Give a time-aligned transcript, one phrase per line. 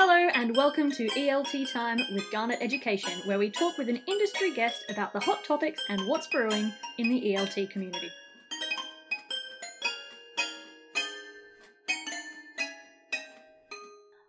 [0.00, 4.54] Hello and welcome to ELT Time with Garnet Education, where we talk with an industry
[4.54, 8.08] guest about the hot topics and what's brewing in the ELT community.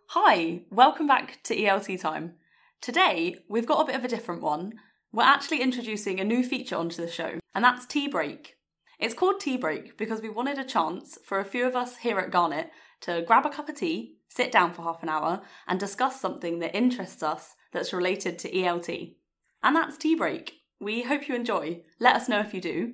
[0.07, 2.33] Hi, welcome back to ELT Time.
[2.81, 4.73] Today, we've got a bit of a different one.
[5.11, 8.55] We're actually introducing a new feature onto the show, and that's Tea Break.
[8.97, 12.17] It's called Tea Break because we wanted a chance for a few of us here
[12.17, 15.79] at Garnet to grab a cup of tea, sit down for half an hour, and
[15.79, 19.15] discuss something that interests us that's related to ELT.
[19.61, 20.53] And that's Tea Break.
[20.79, 21.81] We hope you enjoy.
[21.99, 22.93] Let us know if you do.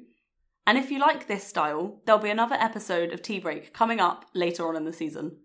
[0.65, 4.25] And if you like this style, there'll be another episode of Tea Break coming up
[4.33, 5.37] later on in the season.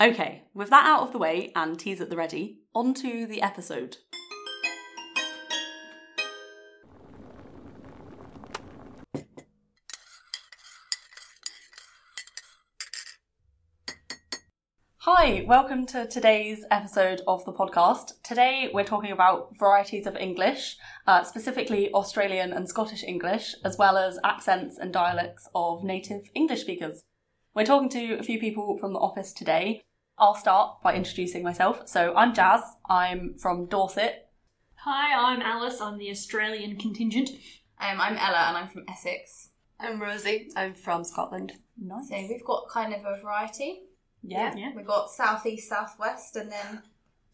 [0.00, 3.42] Okay, with that out of the way and teas at the ready, on to the
[3.42, 3.96] episode.
[15.24, 18.20] Hi, welcome to today's episode of the podcast.
[18.24, 23.96] Today we're talking about varieties of English, uh, specifically Australian and Scottish English, as well
[23.96, 27.04] as accents and dialects of native English speakers.
[27.54, 29.84] We're talking to a few people from the office today.
[30.18, 31.86] I'll start by introducing myself.
[31.86, 34.28] So I'm Jazz, I'm from Dorset.
[34.78, 35.80] Hi, I'm Alice.
[35.80, 37.30] I'm the Australian contingent.
[37.80, 39.50] Um, I'm Ella and I'm from Essex.
[39.78, 40.50] I'm Rosie.
[40.56, 41.52] I'm from Scotland.
[41.80, 42.08] Nice.
[42.08, 43.82] So we've got kind of a variety.
[44.22, 44.54] Yeah.
[44.56, 44.72] Yeah.
[44.74, 46.82] We've got southeast, southwest, and then a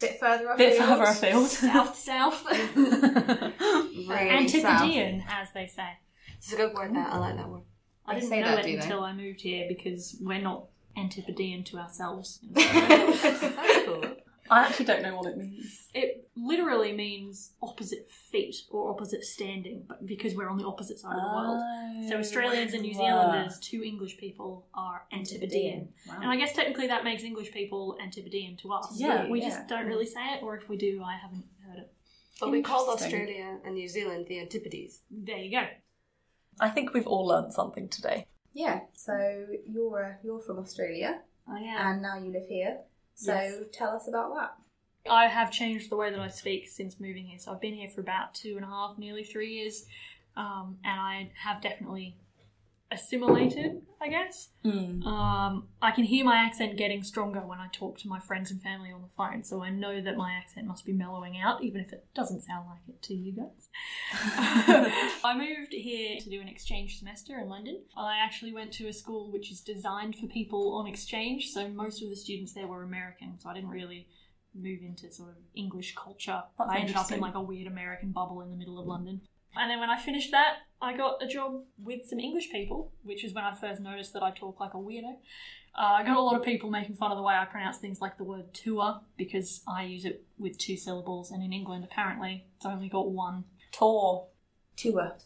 [0.00, 0.58] bit further afield.
[0.58, 1.48] Bit further afield.
[1.48, 2.46] South, south.
[4.08, 5.98] Really Antipodean, as they say.
[6.38, 7.12] It's a good word that.
[7.12, 7.62] I like that word.
[8.06, 10.66] I didn't say know that, it until I moved here because we're not
[10.96, 12.40] Antipodean to ourselves.
[12.52, 14.16] That's cool.
[14.50, 15.88] I actually don't know what it means.
[15.94, 21.16] it literally means opposite feet or opposite standing, but because we're on the opposite side
[21.16, 22.08] of the world.
[22.08, 25.88] So Australians and New Zealanders, two English people, are Antipodean.
[26.08, 26.18] Wow.
[26.22, 28.94] And I guess technically that makes English people Antipodean to us.
[28.96, 29.48] Yeah, but we yeah.
[29.48, 31.92] just don't really say it, or if we do, I haven't heard it.
[32.40, 35.00] But we call Australia and New Zealand the Antipodes.
[35.10, 35.66] There you go.
[36.60, 38.26] I think we've all learned something today.
[38.52, 38.80] Yeah.
[38.94, 41.86] So you're uh, you're from Australia, I am.
[41.86, 42.78] and now you live here.
[43.18, 43.60] So Yes.
[43.72, 45.10] tell us about that.
[45.10, 47.38] I have changed the way that I speak since moving here.
[47.38, 49.86] So I've been here for about two and a half, nearly three years,
[50.36, 52.16] um, and I have definitely
[52.90, 53.82] assimilated.
[54.00, 54.50] I guess
[55.04, 58.62] um, I can hear my accent getting stronger when I talk to my friends and
[58.62, 59.42] family on the phone.
[59.42, 62.66] So I know that my accent must be mellowing out, even if it doesn't sound
[62.68, 63.68] like it to you guys.
[65.24, 67.82] I moved here to do an exchange semester in London.
[67.96, 72.02] I actually went to a school which is designed for people on exchange, so most
[72.02, 74.06] of the students there were American, so I didn't really
[74.54, 76.42] move into sort of English culture.
[76.58, 79.22] That's I ended up in like a weird American bubble in the middle of London.
[79.58, 83.24] And then when I finished that, I got a job with some English people, which
[83.24, 85.16] is when I first noticed that I talk like a weirdo.
[85.74, 88.00] Uh, I got a lot of people making fun of the way I pronounce things
[88.00, 92.46] like the word tour because I use it with two syllables, and in England, apparently,
[92.56, 93.44] it's only got one.
[93.72, 94.28] Tour.
[94.76, 95.16] Tour.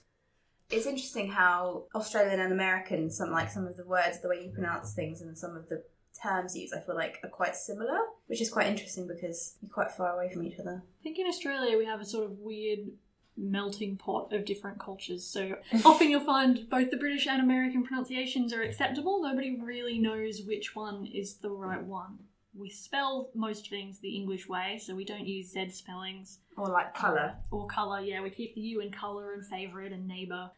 [0.70, 4.50] It's interesting how Australian and American, some like some of the words, the way you
[4.50, 5.84] pronounce things, and some of the
[6.22, 9.90] terms used, I feel like are quite similar, which is quite interesting because you're quite
[9.90, 10.82] far away from each other.
[11.00, 12.90] I think in Australia we have a sort of weird
[13.36, 15.24] melting pot of different cultures.
[15.24, 19.22] So often you'll find both the British and American pronunciations are acceptable.
[19.22, 22.18] Nobody really knows which one is the right one.
[22.54, 26.94] We spell most things the English way, so we don't use Z spellings Or like
[26.94, 27.36] colour.
[27.50, 28.00] or color.
[28.00, 30.50] Yeah, we keep the U in color and favorite and neighbor.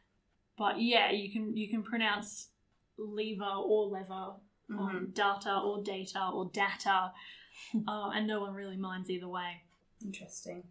[0.58, 2.48] But yeah, you can you can pronounce
[2.98, 4.34] lever or lever,
[4.70, 7.12] um, data or data or data,
[7.88, 9.62] uh, and no one really minds either way
[10.04, 10.64] Interesting.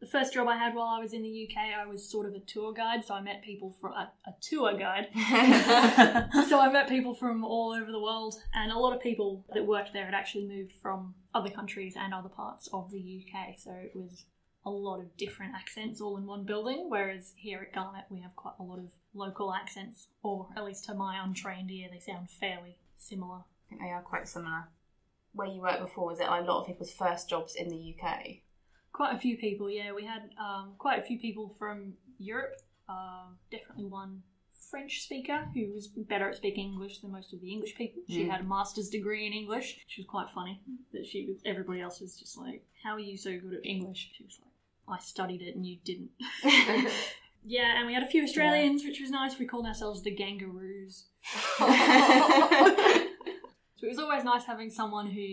[0.00, 2.34] The first job I had while I was in the UK, I was sort of
[2.34, 5.08] a tour guide, so I met people from a, a tour guide.
[6.48, 9.66] so I met people from all over the world, and a lot of people that
[9.66, 13.58] worked there had actually moved from other countries and other parts of the UK.
[13.58, 14.24] So it was
[14.64, 16.86] a lot of different accents all in one building.
[16.88, 20.86] Whereas here at Garnet, we have quite a lot of local accents, or at least
[20.86, 23.40] to my untrained ear, they sound fairly similar.
[23.40, 24.68] I think they are quite similar.
[25.32, 28.40] Where you worked before, was it a lot of people's first jobs in the UK?
[28.92, 29.92] Quite a few people, yeah.
[29.92, 32.54] We had um, quite a few people from Europe.
[32.88, 34.22] Um definitely one
[34.70, 38.02] French speaker who was better at speaking English than most of the English people.
[38.08, 38.30] She Mm.
[38.30, 40.60] had a master's degree in English, which was quite funny.
[40.92, 44.10] That she was, everybody else was just like, "How are you so good at English?"
[44.16, 44.54] She was like,
[44.96, 46.10] "I studied it and you didn't."
[47.44, 49.38] yeah, and we had a few Australians, which was nice.
[49.38, 51.04] We called ourselves the Gangaroos.
[53.76, 55.26] So it was always nice having someone who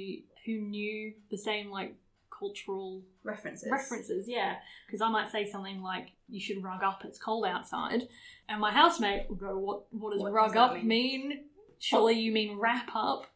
[0.45, 1.95] who knew the same like
[2.37, 3.69] cultural References.
[3.71, 4.55] references, yeah.
[4.85, 7.03] Because I might say something like, "You should rug up.
[7.05, 8.07] It's cold outside,"
[8.49, 9.91] and my housemate will go, "What?
[9.91, 10.87] What does What rug does up mean?"
[11.29, 11.43] mean?
[11.79, 13.27] Surely you mean wrap up."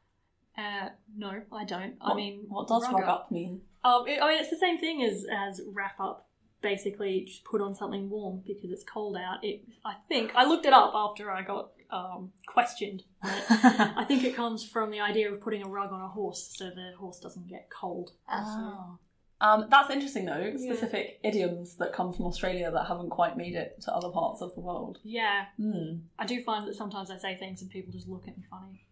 [0.57, 1.95] Uh, no, I don't.
[2.01, 3.61] I mean, what does rug up mean?
[3.83, 6.27] Um, it, I mean, it's the same thing as as wrap up.
[6.61, 9.43] Basically, just put on something warm because it's cold out.
[9.43, 13.03] It, I think, I looked it up after I got um, questioned.
[13.23, 13.29] on.
[13.97, 16.65] I think it comes from the idea of putting a rug on a horse so
[16.69, 18.11] the horse doesn't get cold.
[18.29, 18.97] Oh.
[19.41, 20.53] Um, that's interesting though.
[20.55, 24.53] Specific idioms that come from Australia that haven't quite made it to other parts of
[24.53, 24.99] the world.
[25.03, 26.01] Yeah, Hmm.
[26.19, 28.85] I do find that sometimes I say things and people just look at me funny.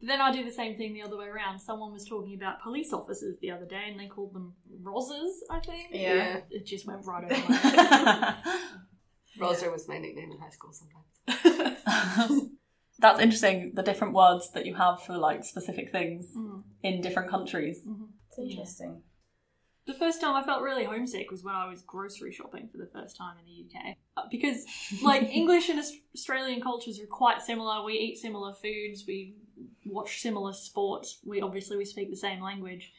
[0.00, 1.58] But then I do the same thing the other way around.
[1.58, 4.52] Someone was talking about police officers the other day and they called them
[4.82, 5.88] rozzers, I think.
[5.92, 6.40] Yeah.
[6.50, 8.34] It just went right over my head.
[9.40, 11.06] Roser was my nickname in high school sometimes.
[12.98, 13.72] That's interesting.
[13.74, 16.62] The different words that you have for like specific things Mm.
[16.82, 17.80] in different countries.
[18.28, 19.02] It's interesting.
[19.86, 22.86] The first time I felt really homesick was when I was grocery shopping for the
[22.86, 23.96] first time in the UK.
[24.16, 24.64] Uh, Because,
[25.02, 25.78] like, English and
[26.14, 27.84] Australian cultures are quite similar.
[27.84, 29.34] We eat similar foods, we
[29.84, 32.92] watch similar sports, we obviously we speak the same language.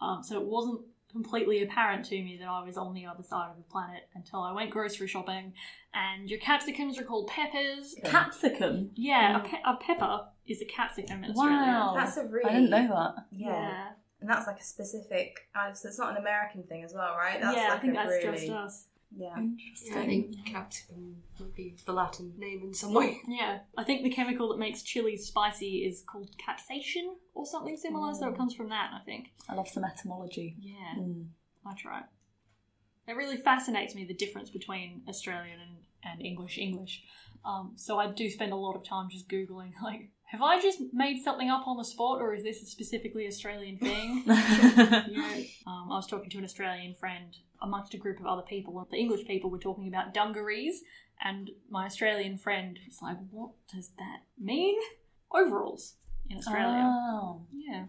[0.00, 0.80] Um, so it wasn't
[1.14, 4.40] completely apparent to me that I was on the other side of the planet until
[4.40, 5.54] I went grocery shopping.
[5.94, 7.94] And your capsicums are called peppers.
[8.04, 8.90] Capsicum.
[8.96, 11.56] Yeah, a, pe- a pepper is a capsicum in Australia.
[11.56, 11.94] Wow.
[11.96, 13.26] That's a really I didn't know that.
[13.30, 13.90] Yeah.
[14.20, 15.36] And that's like a specific.
[15.54, 17.40] Uh, so it's not an American thing as well, right?
[17.40, 18.86] That's yeah, like I think a that's really, just us.
[19.16, 19.36] Yeah.
[19.38, 19.92] Interesting.
[19.92, 23.20] Yeah, I think capsicum would be the Latin name in some way.
[23.28, 28.14] Yeah, I think the chemical that makes chilies spicy is called capsaicin or something similar,
[28.14, 29.28] so it comes from that, I think.
[29.48, 30.56] I love some etymology.
[30.60, 31.26] Yeah, Mm.
[31.64, 32.04] that's right.
[33.06, 37.02] It really fascinates me the difference between Australian and, and English English.
[37.44, 40.80] Um, so I do spend a lot of time just Googling, like, have I just
[40.92, 44.22] made something up on the spot or is this a specifically Australian thing?
[44.26, 48.42] you know, um, I was talking to an Australian friend amongst a group of other
[48.42, 50.82] people, and the English people were talking about dungarees,
[51.22, 54.76] and my Australian friend was like, "What does that mean?"
[55.32, 55.94] Overalls
[56.28, 56.84] in Australia.
[56.84, 57.46] Oh.
[57.52, 57.84] yeah,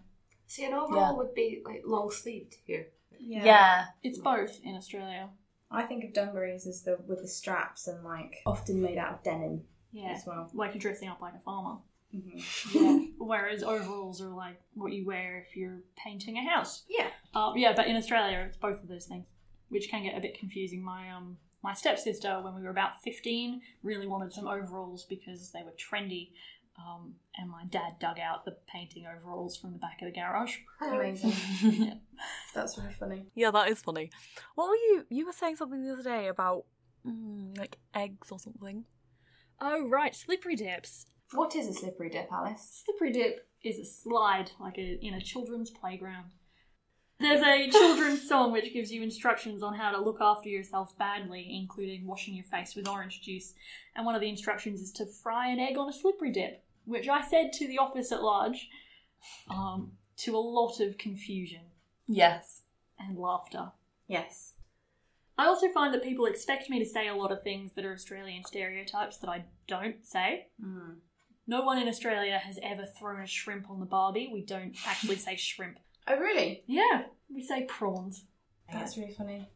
[0.47, 1.17] See, an overall Yeah.
[1.17, 2.87] would be like long sleeved here.
[3.19, 3.85] Yeah.
[4.03, 5.29] it's both in Australia.
[5.71, 9.23] I think of dungarees as the with the straps and like often made out of
[9.23, 10.49] denim Yeah, as well.
[10.53, 11.77] like you're dressing up like a farmer.
[12.15, 12.39] Hmm
[12.73, 12.99] Yeah.
[13.17, 16.83] Whereas overalls are like what you wear if you're painting a house.
[16.89, 17.09] Yeah.
[17.33, 19.25] Uh, yeah, but in Australia, it's both of those things,
[19.69, 20.83] which can get a bit confusing.
[20.83, 25.63] My um my stepsister, when we were about fifteen, really wanted some overalls because they
[25.63, 26.29] were trendy.
[26.77, 30.57] Um, and my dad dug out the painting overalls from the back of the garage.
[30.81, 32.01] Amazing.
[32.53, 33.27] That's really funny.
[33.33, 34.11] Yeah, that is funny.
[34.55, 35.05] What were you?
[35.09, 36.65] You were saying something the other day about
[37.07, 38.83] mm, like eggs or something.
[39.61, 41.05] Oh right, slippery dips.
[41.33, 42.83] What is a slippery dip, Alice?
[42.85, 46.31] Slippery dip is a slide, like a, in a children's playground.
[47.19, 51.47] There's a children's song which gives you instructions on how to look after yourself badly,
[51.59, 53.53] including washing your face with orange juice.
[53.95, 57.07] And one of the instructions is to fry an egg on a slippery dip, which
[57.07, 58.69] I said to the office at large,
[59.49, 61.61] um, to a lot of confusion
[62.07, 62.63] Yes.
[62.99, 63.71] and laughter.
[64.07, 64.53] Yes.
[65.37, 67.93] I also find that people expect me to say a lot of things that are
[67.93, 70.47] Australian stereotypes that I don't say.
[70.63, 70.97] Mm.
[71.47, 74.29] No one in Australia has ever thrown a shrimp on the barbie.
[74.31, 75.77] We don't actually say shrimp.
[76.07, 76.61] Oh, really?
[76.67, 78.25] Yeah, we say prawns.
[78.71, 79.49] That's really funny.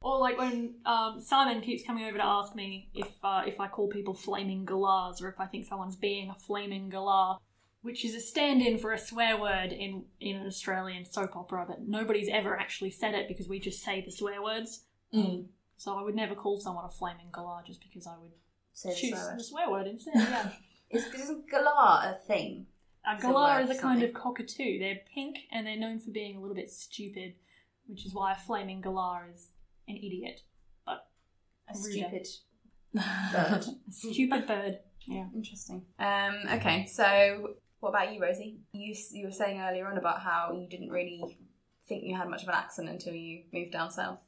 [0.00, 3.66] Or like when um, Simon keeps coming over to ask me if uh, if I
[3.66, 7.38] call people flaming galahs or if I think someone's being a flaming galah,
[7.82, 11.88] which is a stand-in for a swear word in in an Australian soap opera, but
[11.88, 14.84] nobody's ever actually said it because we just say the swear words.
[15.12, 15.46] Mm.
[15.76, 18.30] So I would never call someone a flaming galah just because I would
[18.74, 19.38] Say the choose swear word.
[19.40, 20.14] the swear word instead.
[20.14, 20.50] Yeah.
[20.90, 22.66] Is, isn't galah a thing?
[23.04, 24.78] A galah is a kind of cockatoo.
[24.78, 27.34] They're pink and they're known for being a little bit stupid,
[27.86, 29.50] which is why a flaming galah is
[29.88, 30.40] an idiot.
[30.84, 31.06] But
[31.68, 31.92] A Rude.
[31.92, 32.26] stupid
[33.32, 33.64] bird.
[33.88, 34.78] a stupid bird.
[35.06, 35.26] Yeah.
[35.34, 35.82] Interesting.
[35.98, 38.58] Um, okay, so what about you, Rosie?
[38.72, 41.38] You you were saying earlier on about how you didn't really
[41.86, 44.20] think you had much of an accent until you moved down south.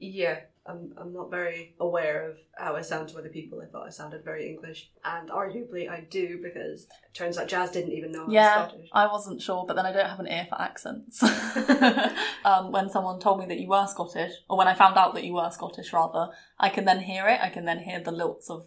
[0.00, 3.60] Yeah, I'm, I'm not very aware of how I sound to other people.
[3.60, 7.70] I thought I sounded very English, and arguably I do because it turns out Jazz
[7.70, 8.88] didn't even know I was Yeah, Scottish.
[8.92, 11.22] I wasn't sure, but then I don't have an ear for accents.
[12.44, 15.24] um, when someone told me that you were Scottish, or when I found out that
[15.24, 17.40] you were Scottish, rather, I can then hear it.
[17.40, 18.66] I can then hear the lilts of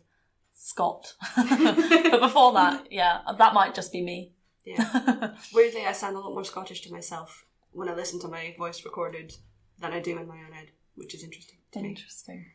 [0.53, 1.13] Scott.
[1.35, 4.33] but before that, yeah, that might just be me.
[4.65, 5.31] Yeah.
[5.53, 8.83] Weirdly, I sound a lot more Scottish to myself when I listen to my voice
[8.83, 9.33] recorded
[9.79, 12.45] than I do in my own head, which is interesting Interesting.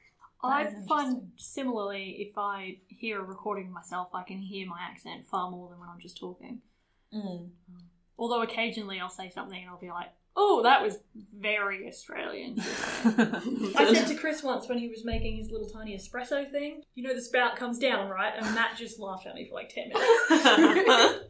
[0.42, 5.26] I find similarly, if I hear a recording of myself, I can hear my accent
[5.26, 6.61] far more than when I'm just talking.
[7.14, 7.49] Mm.
[8.18, 10.99] Although occasionally I'll say something and I'll be like, oh, that was
[11.35, 12.56] very Australian.
[13.04, 17.02] I said to Chris once when he was making his little tiny espresso thing, you
[17.02, 18.35] know the spout comes down, right?
[18.37, 21.25] And Matt just laughed at me for like 10 minutes.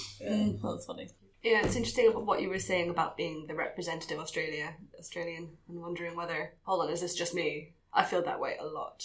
[0.20, 1.08] Mm, that's funny.
[1.42, 5.80] Yeah, it's interesting about what you were saying about being the representative Australia Australian and
[5.80, 7.72] wondering whether hold on, is this just me?
[7.92, 9.04] I feel that way a lot.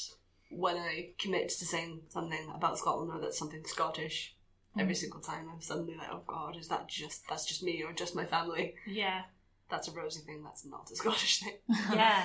[0.49, 4.35] When I commit to saying something about Scotland or that's something Scottish,
[4.75, 4.81] mm.
[4.81, 7.93] every single time I'm suddenly like, Oh god, is that just that's just me or
[7.93, 8.75] just my family?
[8.85, 9.23] Yeah.
[9.69, 11.53] That's a Rosie thing, that's not a Scottish thing.
[11.93, 12.23] Yeah.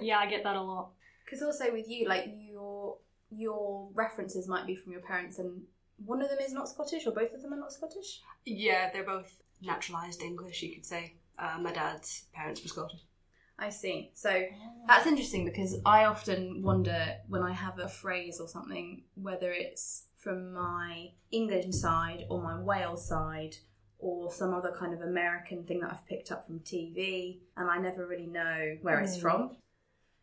[0.00, 0.90] Yeah, I get that a lot.
[1.24, 2.96] Because also with you, like your
[3.30, 5.62] your references might be from your parents, and
[6.04, 8.20] one of them is not Scottish, or both of them are not Scottish.
[8.44, 11.14] Yeah, they're both naturalised English, you could say.
[11.38, 13.00] Uh, my dad's parents were Scottish.
[13.58, 14.10] I see.
[14.14, 14.42] So
[14.88, 20.04] that's interesting because I often wonder when I have a phrase or something whether it's
[20.16, 23.56] from my English side or my Wales side
[23.98, 27.78] or some other kind of American thing that I've picked up from TV, and I
[27.78, 29.20] never really know where it's Mm.
[29.20, 29.56] from.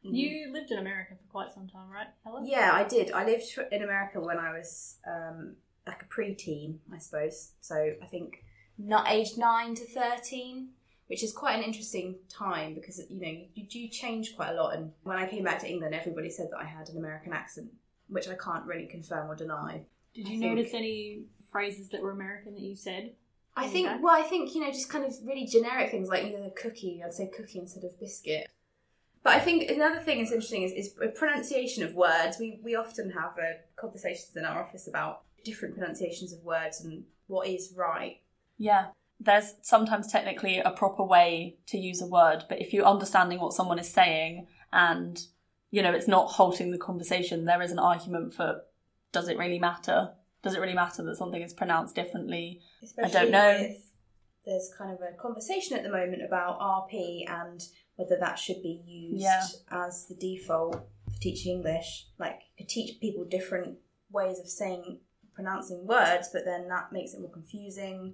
[0.02, 2.46] You lived in America for quite some time, right, Helen?
[2.46, 3.12] Yeah, I did.
[3.12, 5.56] I lived in America when I was um,
[5.88, 7.54] like a preteen, I suppose.
[7.62, 8.44] So I think
[8.80, 10.70] not aged nine to thirteen,
[11.08, 14.76] which is quite an interesting time because you know you do change quite a lot.
[14.76, 17.70] And when I came back to England, everybody said that I had an American accent,
[18.08, 19.82] which I can't really confirm or deny.
[20.16, 23.14] Did I you think- notice any phrases that were American that you said?
[23.56, 26.32] I think well, I think you know just kind of really generic things like you
[26.32, 27.04] know the cookie.
[27.06, 28.48] I'd say cookie instead of biscuit.
[29.22, 32.38] But I think another thing that's interesting is, is pronunciation of words.
[32.40, 37.04] We we often have uh, conversations in our office about different pronunciations of words and
[37.28, 38.22] what is right.
[38.60, 38.88] Yeah.
[39.20, 43.54] There's sometimes technically a proper way to use a word, but if you're understanding what
[43.54, 45.20] someone is saying and,
[45.72, 48.62] you know, it's not halting the conversation, there is an argument for
[49.12, 50.12] does it really matter?
[50.44, 52.62] Does it really matter that something is pronounced differently?
[52.84, 53.74] Especially I don't know.
[54.46, 57.62] There's kind of a conversation at the moment about RP and
[57.96, 59.46] whether that should be used Yeah.
[59.70, 60.76] as the default
[61.12, 62.08] for teaching English.
[62.18, 63.80] Like you could teach people different
[64.12, 65.00] ways of saying
[65.34, 68.14] pronouncing words, but then that makes it more confusing.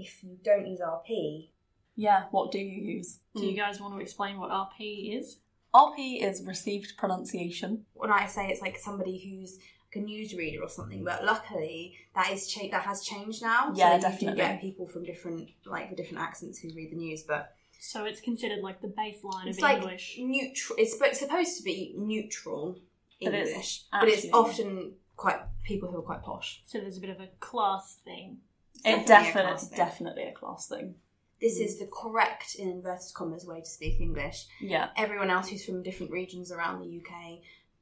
[0.00, 1.50] If you don't use RP,
[1.96, 3.18] Yeah, what do you use?
[3.36, 5.38] Do you guys want to explain what RP is?
[5.74, 7.84] RP is received pronunciation.
[7.94, 9.58] when I say it's like somebody who's
[9.94, 13.72] like a newsreader or something, but luckily that is cha- that has changed now.
[13.74, 14.26] Yeah, so you definitely.
[14.30, 18.04] do get people from different like with different accents who read the news, but So
[18.04, 20.16] it's considered like the baseline it's of like English.
[20.18, 20.76] neutral.
[20.78, 22.78] It's sp- supposed to be neutral
[23.22, 26.62] But it's English, but it's often quite people who are quite posh.
[26.66, 28.38] So there's a bit of a class thing.
[28.84, 29.76] It Definitely a definitely, class thing.
[29.78, 30.94] definitely a class thing.
[31.40, 34.46] This is the correct, in inverted commas, way to speak English.
[34.60, 37.38] Yeah, Everyone else who's from different regions around the UK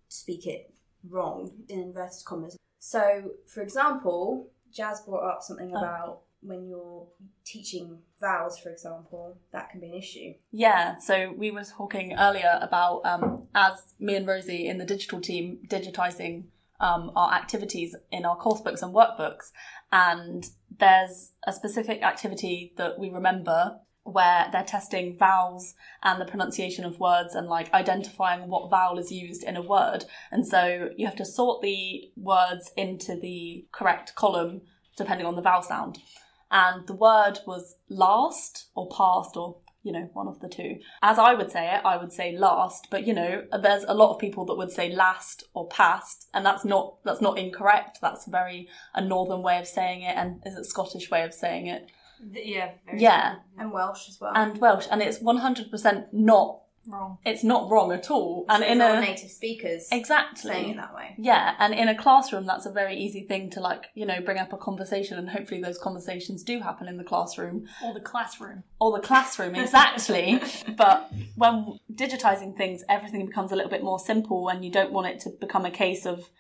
[0.09, 0.73] speak it
[1.09, 2.57] wrong, in inverted commas.
[2.79, 5.79] So, for example, Jazz brought up something Oh.
[5.79, 7.05] about when you're
[7.45, 10.35] teaching vowels, for example, that can be an issue.
[10.53, 10.97] yeah.
[10.99, 15.59] So we were talking earlier about um, as me and Rosie in the digital team
[15.67, 16.45] digitizing
[16.81, 19.53] um, our activities in our course books and workbooks,
[19.93, 20.47] and
[20.79, 26.99] there's a specific activity that we remember where they're testing vowels and the pronunciation of
[26.99, 30.05] words and like identifying what vowel is used in a word.
[30.31, 34.63] And so you have to sort the words into the correct column
[34.97, 35.99] depending on the vowel sound.
[36.51, 40.77] And the word was last or past or you know, one of the two.
[41.03, 44.13] As I would say it, I would say last, but you know, there's a lot
[44.13, 47.99] of people that would say last or past, and that's not that's not incorrect.
[48.03, 51.67] That's very a northern way of saying it, and is a Scottish way of saying
[51.69, 51.91] it.
[52.33, 52.73] Yeah.
[52.85, 53.35] very Yeah.
[53.35, 53.63] true.
[53.65, 54.33] And Welsh as well.
[54.35, 57.19] and Welsh, and it's 100% not Wrong.
[57.25, 58.47] it's not wrong at all.
[58.49, 61.15] And in a native speakers exactly saying it that way.
[61.19, 64.39] yeah, and in a classroom, that's a very easy thing to like you know bring
[64.39, 68.65] up a conversation, and hopefully those conversations do happen in the classroom Or the classroom.
[68.81, 70.41] or the classroom exactly.
[70.77, 75.07] but when digitizing things, everything becomes a little bit more simple, and you don't want
[75.09, 76.31] it to become a case of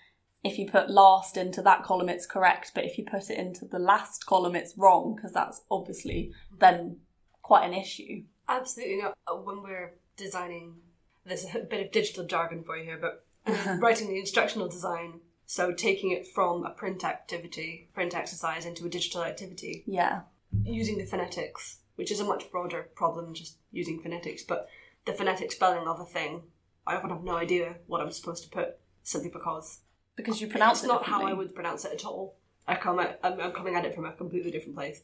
[0.44, 3.64] if you put last into that column, it's correct, but if you put it into
[3.64, 6.98] the last column, it's wrong because that's obviously then
[7.42, 8.22] quite an issue.
[8.48, 9.14] Absolutely not.
[9.44, 10.74] When we're designing,
[11.24, 15.20] there's a bit of digital jargon for you here, but uh, writing the instructional design,
[15.46, 20.22] so taking it from a print activity, print exercise into a digital activity, Yeah,
[20.64, 24.68] using the phonetics, which is a much broader problem just using phonetics, but
[25.06, 26.42] the phonetic spelling of a thing,
[26.86, 29.80] I often have no idea what I'm supposed to put simply because
[30.16, 32.36] because you pronounce it's it not how I would pronounce it at all.
[32.66, 35.00] I come at, I'm, I'm coming at it from a completely different place.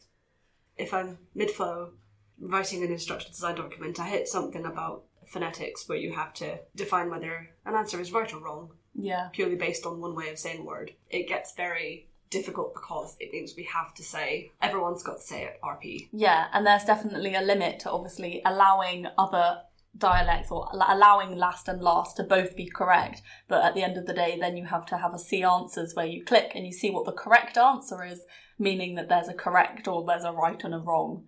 [0.77, 1.93] If I'm mid flow
[2.41, 7.11] writing an instructional design document, I hit something about phonetics where you have to define
[7.11, 10.61] whether an answer is right or wrong Yeah, purely based on one way of saying
[10.61, 10.93] a word.
[11.11, 15.45] It gets very difficult because it means we have to say everyone's got to say
[15.45, 16.09] it RP.
[16.13, 19.63] Yeah, and there's definitely a limit to obviously allowing other
[19.97, 23.23] dialects or allowing last and last to both be correct.
[23.49, 25.95] But at the end of the day, then you have to have a see answers
[25.95, 28.23] where you click and you see what the correct answer is,
[28.59, 31.27] meaning that there's a correct or there's a right and a wrong.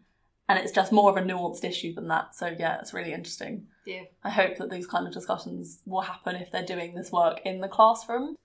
[0.49, 2.35] And it's just more of a nuanced issue than that.
[2.35, 3.67] So yeah, it's really interesting.
[3.85, 4.05] Yeah.
[4.23, 7.61] I hope that these kind of discussions will happen if they're doing this work in
[7.61, 8.37] the classroom.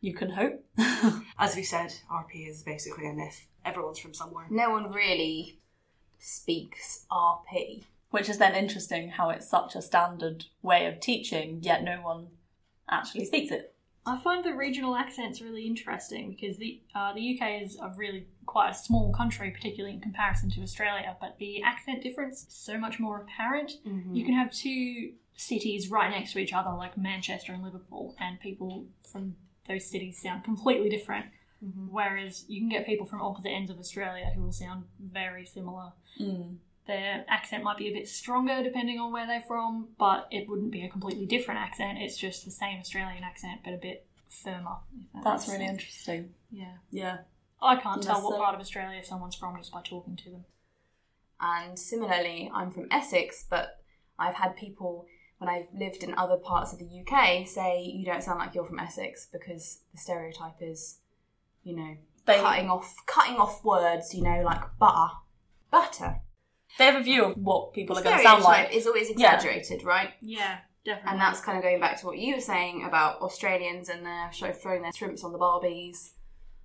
[0.00, 0.64] You can hope.
[1.38, 3.46] As we said, RP is basically a myth.
[3.64, 4.46] Everyone's from somewhere.
[4.50, 5.58] No one really
[6.18, 7.84] speaks RP.
[8.10, 12.28] Which is then interesting how it's such a standard way of teaching, yet no one
[12.88, 13.74] actually speaks it.
[14.08, 18.26] I find the regional accents really interesting because the uh, the UK is a really
[18.46, 21.16] quite a small country, particularly in comparison to Australia.
[21.20, 23.72] But the accent difference is so much more apparent.
[23.86, 24.14] Mm-hmm.
[24.14, 28.40] You can have two cities right next to each other, like Manchester and Liverpool, and
[28.40, 29.36] people from
[29.68, 31.26] those cities sound completely different.
[31.64, 31.86] Mm-hmm.
[31.90, 35.92] Whereas you can get people from opposite ends of Australia who will sound very similar.
[36.20, 36.56] Mm.
[36.88, 40.72] Their accent might be a bit stronger depending on where they're from, but it wouldn't
[40.72, 41.98] be a completely different accent.
[42.00, 44.76] It's just the same Australian accent, but a bit firmer.
[45.14, 45.70] that That's really sense.
[45.82, 46.34] interesting.
[46.50, 46.72] Yeah.
[46.90, 47.18] Yeah.
[47.60, 50.44] I can't tell what uh, part of Australia someone's from just by talking to them.
[51.40, 53.82] And similarly, I'm from Essex, but
[54.18, 55.06] I've had people
[55.38, 58.64] when I've lived in other parts of the UK say you don't sound like you're
[58.64, 61.00] from Essex because the stereotype is,
[61.64, 65.14] you know, They- cutting off cutting off words, you know, like butter.
[65.70, 66.20] Butter.
[66.76, 68.72] They have a view of what people are going to sound like.
[68.72, 69.34] is always Yeah.
[69.34, 70.10] exaggerated, right?
[70.20, 71.12] Yeah, definitely.
[71.12, 74.32] And that's kind of going back to what you were saying about Australians and their
[74.32, 76.12] show throwing their shrimps on the barbies.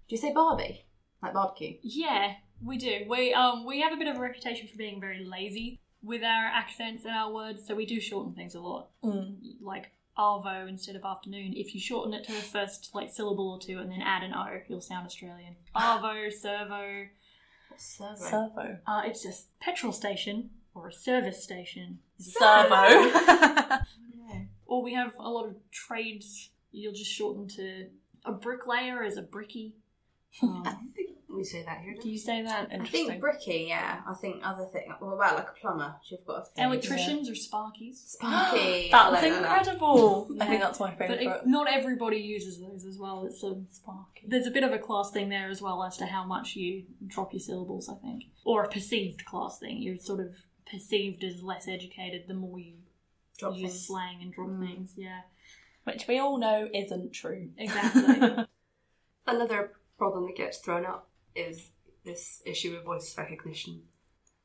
[0.08, 0.86] Do you say barbie?
[1.22, 1.78] Like barbecue?
[1.82, 3.06] Yeah, we do.
[3.08, 6.46] We um we have a bit of a reputation for being very lazy with our
[6.48, 8.90] accents and our words, so we do shorten things a lot.
[9.04, 9.38] Mm.
[9.62, 11.54] Like arvo instead of afternoon.
[11.56, 14.34] If you shorten it to the first like syllable or two and then add an
[14.34, 15.56] o, you'll sound Australian.
[15.76, 17.08] Arvo, servo.
[17.78, 18.16] Servo.
[18.16, 18.78] Servo.
[18.88, 22.00] Uh, it's just petrol station or a service station.
[22.18, 23.12] Servo.
[24.30, 24.44] Yeah.
[24.66, 26.50] Or we have a lot of trades.
[26.72, 27.88] You'll just shorten to
[28.26, 29.74] a bricklayer as a bricky.
[30.42, 31.03] Um, I think
[31.36, 31.96] We say that here.
[32.02, 32.70] do you say that?
[32.72, 34.02] I think bricky, yeah.
[34.08, 34.94] I think other thing.
[35.00, 35.96] What about like a plumber?
[36.06, 36.66] You've got a thing.
[36.66, 37.96] Electricians or sparkies?
[38.08, 38.90] Sparky.
[38.90, 39.38] I That's like that.
[39.62, 40.28] incredible.
[40.40, 41.38] I think that's my But favourite.
[41.42, 43.26] it, not everybody uses those as well.
[43.26, 44.26] It's a Sparky.
[44.28, 46.84] there's a bit of a class thing there as well as to how much you
[47.08, 47.90] drop your syllables.
[47.90, 49.82] I think, or a perceived class thing.
[49.82, 50.36] You're sort of
[50.72, 52.74] perceived as less educated the more you
[53.40, 53.88] Drop use things.
[53.88, 54.68] slang and drop Mm.
[54.68, 54.94] things.
[54.96, 55.22] Yeah,
[55.84, 57.50] Which we all know isn't true.
[57.58, 58.46] exactly.
[59.28, 61.70] Another problem that gets thrown up is
[62.04, 63.84] this issue of voice recognition.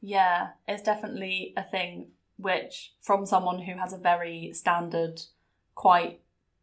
[0.01, 5.23] Yeah, it's definitely a thing which, from someone who has a very standard,
[5.75, 6.21] quite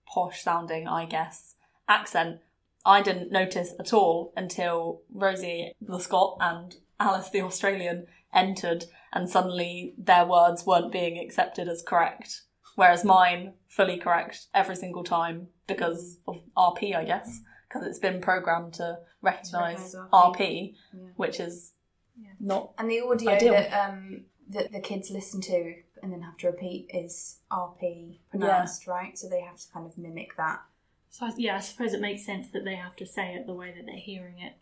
[0.07, 1.55] posh sounding, I guess,
[1.87, 2.39] accent,
[2.85, 9.29] I didn't notice at all until Rosie the Scot and Alice the Australian entered, and
[9.29, 12.43] suddenly their words weren't being accepted as correct,
[12.75, 17.41] whereas mine fully correct every single time because of RP, I guess,
[17.75, 20.75] because it's been programmed to recognise recognise RP, RP.
[20.93, 20.99] Yeah.
[21.15, 21.73] which is
[22.17, 22.29] Yeah.
[22.39, 23.53] not And the audio Ideal.
[23.53, 28.85] that um that the kids listen to and then have to repeat is RP pronounced,
[28.87, 29.17] right?
[29.17, 30.61] So they have to kind of mimic that.
[31.09, 33.53] so I- yeah, I suppose it makes sense that they have to say it the
[33.53, 34.53] way that they're hearing it.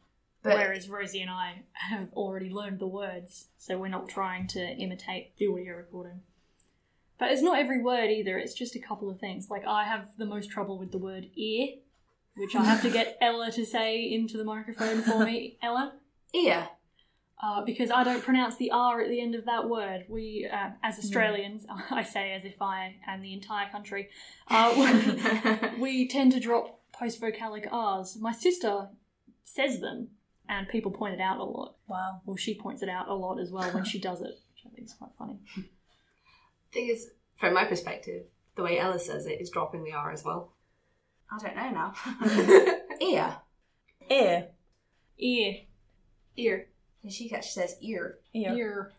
[0.41, 4.59] But Whereas Rosie and I have already learned the words, so we're not trying to
[4.59, 6.21] imitate the audio recording.
[7.17, 9.49] But it's not every word either, it's just a couple of things.
[9.49, 11.75] Like, I have the most trouble with the word ear,
[12.35, 15.57] which I have to get Ella to say into the microphone for me.
[15.63, 15.93] Ella?
[16.33, 16.69] ear.
[17.41, 20.05] Uh, because I don't pronounce the R at the end of that word.
[20.07, 24.09] We, uh, as Australians, I say as if I am the entire country,
[24.47, 28.17] uh, we tend to drop post vocalic R's.
[28.19, 28.87] My sister
[29.43, 30.09] says them,
[30.47, 31.75] and people point it out a lot.
[31.87, 32.21] wow.
[32.25, 34.69] Well, she points it out a lot as well when she does it, which I
[34.69, 35.39] think is quite funny.
[36.71, 38.23] Thing is, from my perspective,
[38.55, 40.53] the way Ella says it is dropping the R as well.
[41.33, 41.93] I don't know now.
[43.01, 43.35] ear.
[44.09, 44.47] Ear.
[45.17, 45.55] Ear.
[46.37, 46.67] Ear.
[47.01, 48.19] And She actually says ear.
[48.33, 48.53] Ear.
[48.53, 48.91] Ear.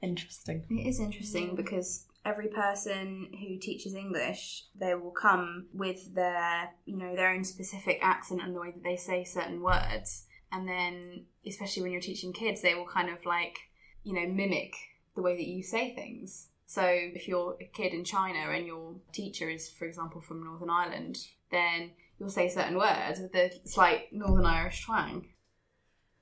[0.00, 0.64] Interesting.
[0.68, 6.96] It is interesting because every person who teaches English, they will come with their, you
[6.96, 10.24] know, their own specific accent and the way that they say certain words.
[10.50, 13.56] And then, especially when you're teaching kids, they will kind of like,
[14.02, 14.74] you know, mimic
[15.14, 16.48] the way that you say things.
[16.72, 20.70] So if you're a kid in China and your teacher is, for example, from Northern
[20.70, 21.18] Ireland,
[21.50, 25.28] then you'll say certain words with a slight Northern Irish twang.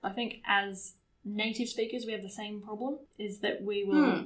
[0.02, 4.22] I think as native speakers, we have the same problem: is that we will Hmm.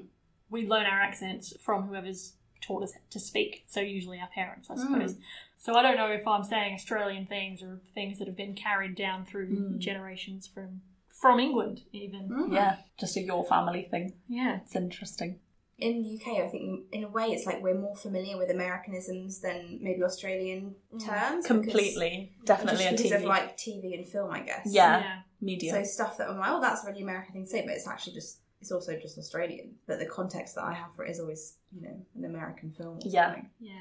[0.48, 3.64] we learn our accents from whoever's taught us to speak.
[3.66, 4.80] So usually our parents, I Hmm.
[4.80, 5.18] suppose.
[5.58, 8.94] So I don't know if I'm saying Australian things or things that have been carried
[8.94, 9.78] down through Hmm.
[9.78, 12.28] generations from from England, even.
[12.28, 12.52] Mm.
[12.52, 14.14] Yeah, just a your family thing.
[14.28, 14.60] Yeah.
[14.62, 15.40] It's interesting.
[15.78, 19.40] In the UK, I think in a way it's like we're more familiar with Americanisms
[19.40, 21.04] than maybe Australian mm.
[21.04, 21.46] terms.
[21.46, 22.32] Completely.
[22.40, 23.16] because- Definitely just because TV.
[23.16, 24.66] of like TV and film, I guess.
[24.66, 25.00] Yeah.
[25.00, 25.18] Yeah.
[25.40, 25.72] media.
[25.72, 27.88] So stuff that I'm like, oh, that's a really American thing to say, but it's
[27.88, 29.74] actually just it's also just Australian.
[29.86, 32.96] But the context that I have for it is always, you know, an American film.
[32.96, 33.26] Or Yeah.
[33.26, 33.50] something.
[33.60, 33.80] Yeah.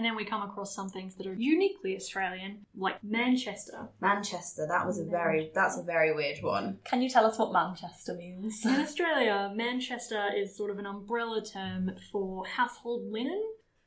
[0.00, 3.90] And then we come across some things that are uniquely Australian, like Manchester.
[4.00, 4.66] Manchester.
[4.66, 5.50] That was a very.
[5.54, 6.78] That's a very weird one.
[6.84, 8.64] Can you tell us what Manchester means?
[8.64, 13.42] In Australia, Manchester is sort of an umbrella term for household linen.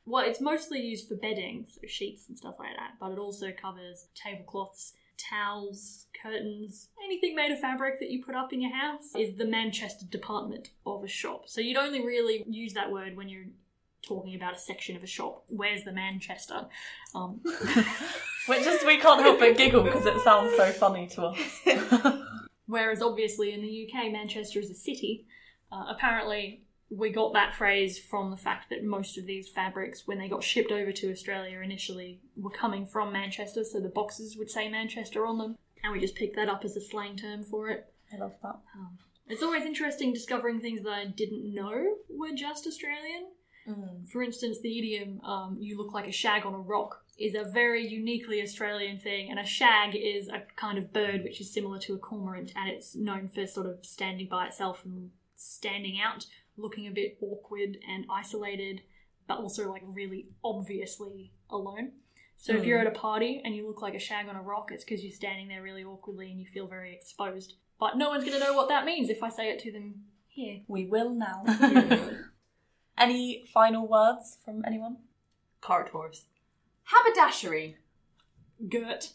[0.06, 3.48] Well, it's mostly used for bedding, so sheets and stuff like that, but it also
[3.52, 9.16] covers tablecloths, towels, curtains, anything made of fabric that you put up in your house
[9.18, 11.44] is the Manchester department of a shop.
[11.48, 13.46] So you'd only really use that word when you're
[14.06, 15.44] talking about a section of a shop.
[15.48, 16.66] Where's the Manchester?
[17.16, 17.42] Um,
[18.48, 21.62] Which is, we can't help but giggle because it sounds so funny to us.
[22.66, 25.26] Whereas obviously in the UK, Manchester is a city.
[25.72, 30.20] Uh, apparently, we got that phrase from the fact that most of these fabrics, when
[30.20, 34.52] they got shipped over to Australia initially, were coming from Manchester, so the boxes would
[34.52, 37.70] say Manchester on them, and we just picked that up as a slang term for
[37.70, 37.92] it.
[38.14, 38.60] I love that.
[38.76, 43.28] Um, it's always interesting discovering things that I didn't know were just Australian.
[43.68, 44.08] Mm.
[44.10, 47.44] For instance, the idiom um, "you look like a shag on a rock" is a
[47.44, 51.80] very uniquely Australian thing, and a shag is a kind of bird which is similar
[51.80, 56.26] to a cormorant, and it's known for sort of standing by itself and standing out,
[56.58, 58.82] looking a bit awkward and isolated,
[59.28, 61.94] but also like really obviously alone.
[62.38, 64.70] So if you're at a party and you look like a shag on a rock,
[64.74, 67.54] it's because you're standing there really awkwardly and you feel very exposed.
[67.80, 70.04] But no one's going to know what that means if I say it to them
[70.28, 70.60] here.
[70.68, 71.46] We will now.
[73.04, 74.96] Any final words from anyone?
[75.60, 76.24] Cart horse.
[76.86, 77.76] Haberdashery.
[78.70, 79.10] Gert.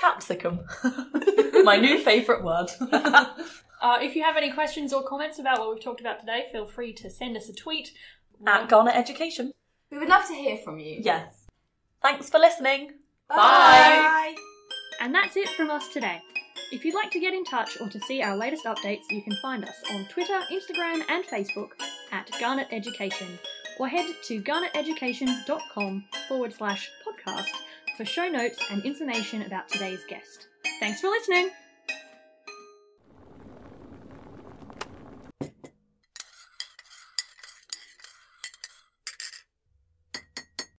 [0.00, 0.58] Capsicum.
[1.62, 2.70] My new favourite word.
[3.82, 6.64] Uh, if you have any questions or comments about what we've talked about today, feel
[6.64, 7.92] free to send us a tweet.
[8.46, 9.52] At Garnet Education.
[9.90, 11.00] We would love to hear from you.
[11.02, 11.48] Yes.
[12.00, 12.92] Thanks for listening.
[13.28, 14.34] Bye.
[15.02, 16.18] And that's it from us today.
[16.72, 19.36] If you'd like to get in touch or to see our latest updates, you can
[19.42, 21.72] find us on Twitter, Instagram, and Facebook
[22.14, 23.38] at Garnet Education,
[23.78, 27.50] or head to garneteducation.com forward slash podcast
[27.96, 30.46] for show notes and information about today's guest.
[30.80, 31.50] Thanks for listening!